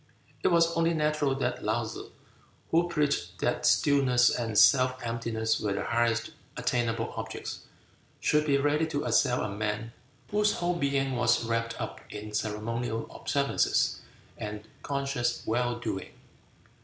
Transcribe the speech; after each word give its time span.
It 0.43 0.47
was 0.47 0.75
only 0.75 0.95
natural 0.95 1.35
that 1.35 1.61
Laou 1.61 1.85
tsze, 1.85 2.09
who 2.71 2.89
preached 2.89 3.37
that 3.37 3.67
stillness 3.67 4.31
and 4.31 4.57
self 4.57 4.95
emptiness 5.03 5.59
were 5.59 5.73
the 5.73 5.83
highest 5.83 6.31
attainable 6.57 7.13
objects, 7.15 7.67
should 8.19 8.47
be 8.47 8.57
ready 8.57 8.87
to 8.87 9.03
assail 9.03 9.43
a 9.43 9.47
man 9.49 9.93
whose 10.31 10.53
whole 10.53 10.73
being 10.75 11.15
was 11.15 11.43
wrapt 11.45 11.79
up 11.79 11.99
in 12.09 12.33
ceremonial 12.33 13.05
observances 13.13 13.99
and 14.39 14.67
conscious 14.81 15.43
well 15.45 15.77
doing. 15.77 16.09